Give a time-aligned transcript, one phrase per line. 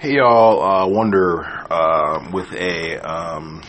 [0.00, 3.62] Hey y'all, uh, Wonder uh, with a um,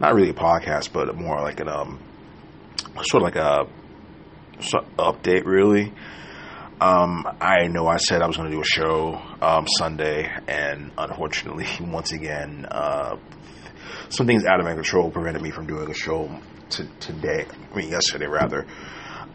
[0.00, 2.00] not really a podcast, but more like an um,
[3.02, 3.68] sort of like a
[4.60, 5.92] sort of update, really.
[6.80, 10.90] Um, I know I said I was going to do a show um, Sunday, and
[10.98, 13.14] unfortunately, once again, uh,
[14.08, 16.28] some things out of my control prevented me from doing a show
[16.68, 17.46] t- today.
[17.72, 18.66] I mean, yesterday rather.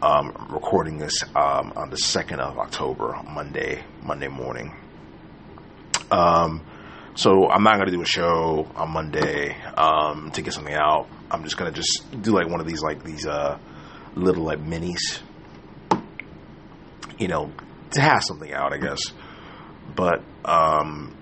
[0.02, 4.81] Um, recording this um, on the second of October, Monday, Monday morning.
[6.12, 6.64] Um,
[7.14, 11.08] so I'm not gonna do a show on Monday um, to get something out.
[11.30, 13.58] I'm just gonna just do like one of these like these uh,
[14.14, 15.20] little like minis,
[17.18, 17.50] you know,
[17.92, 19.00] to have something out, I guess.
[19.96, 21.16] But um,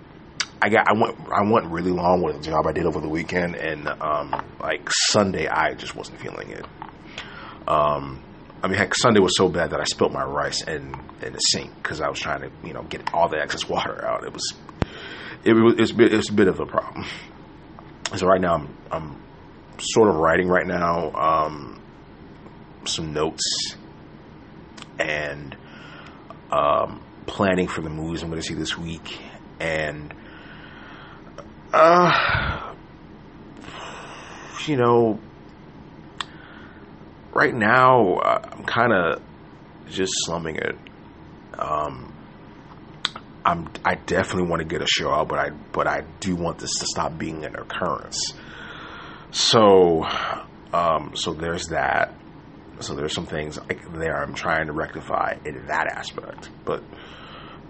[0.63, 3.09] I got I went I went really long with the job I did over the
[3.09, 6.67] weekend, and um, like Sunday I just wasn't feeling it.
[7.67, 8.23] Um,
[8.63, 11.39] I mean, heck, Sunday was so bad that I spilled my rice in in the
[11.39, 14.25] sink because I was trying to, you know, get all the excess water out.
[14.25, 14.55] It was,
[15.45, 17.05] it was, it's, it's a bit of a problem.
[18.17, 19.23] So right now, I'm, I'm
[19.79, 21.81] sort of writing right now um,
[22.85, 23.75] some notes
[24.99, 25.57] and
[26.51, 29.19] um, planning for the movies I'm going to see this week,
[29.59, 30.13] and
[31.73, 32.75] uh,
[34.67, 35.19] you know
[37.33, 39.23] right now uh, I'm kind of
[39.89, 40.77] just slumming it.
[41.59, 42.13] Um,
[43.45, 46.59] I'm I definitely want to get a show out, but I but I do want
[46.59, 48.35] this to stop being an occurrence.
[49.31, 50.05] So
[50.73, 52.15] um, so there's that.
[52.81, 56.51] So there's some things like there I'm trying to rectify in that aspect.
[56.65, 56.83] But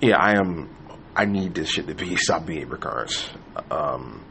[0.01, 0.77] yeah, I am.
[1.17, 3.29] I need this shit to be stop being a recurrence.
[3.71, 4.25] Um,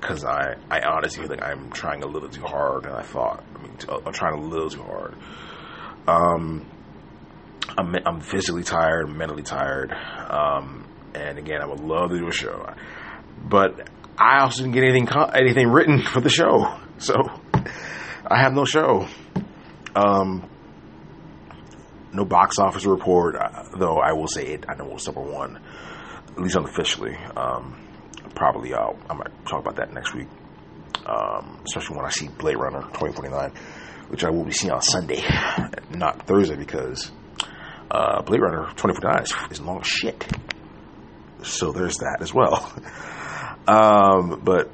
[0.00, 3.42] because I, I honestly feel like I'm trying a little too hard and I thought.
[3.54, 5.14] I mean, I'm trying a little too hard.
[6.06, 6.66] Um,
[7.76, 12.32] I'm, I'm physically tired, mentally tired, um, and again, I would love to do a
[12.32, 12.72] show,
[13.48, 17.14] but I also didn't get anything anything written for the show, so
[18.26, 19.06] I have no show.
[19.96, 20.48] Um,
[22.12, 24.64] no box office report, uh, though I will say it.
[24.68, 25.60] I know it was number one,
[26.28, 27.16] at least unofficially.
[27.36, 27.80] Um,
[28.34, 28.96] probably out.
[29.10, 30.28] I might talk about that next week,
[31.06, 33.52] um, especially when I see Blade Runner 2049,
[34.08, 35.22] which I will be seeing on Sunday,
[35.90, 37.10] not Thursday, because
[37.94, 40.26] uh, Blade Runner 2049 is, is long as shit.
[41.42, 42.72] So there's that as well.
[43.68, 44.70] um, but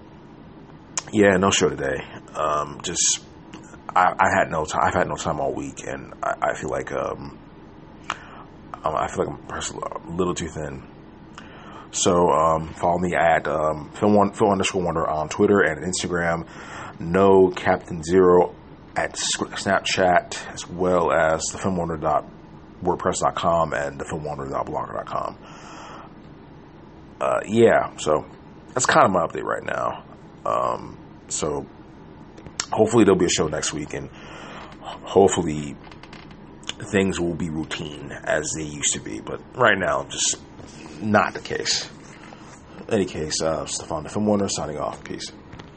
[1.12, 2.04] yeah, no show today.
[2.34, 3.20] Um, just
[3.94, 4.82] I, I, had no time.
[4.84, 7.38] I've had no time all week, and I, I feel like um,
[8.72, 10.86] I feel like I'm pressed a little too thin
[11.92, 16.46] so um, follow me at um, film, one, film underscore wonder on Twitter and Instagram.
[17.00, 18.54] No Captain Zero
[18.94, 21.58] at Snapchat as well as the
[22.82, 25.38] filmwonder.wordpress.com and the filmwonder.blogger.com.
[27.20, 28.24] Uh, yeah, so
[28.74, 30.04] that's kind of my update right now.
[30.46, 30.98] Um,
[31.28, 31.66] so
[32.72, 34.08] hopefully there'll be a show next week and
[34.80, 35.76] hopefully
[36.90, 39.20] things will be routine as they used to be.
[39.20, 40.40] But right now, just
[41.02, 41.90] not the case.
[42.88, 45.04] In any case, uh, Stefan, if I'm signing off.
[45.04, 45.30] Peace.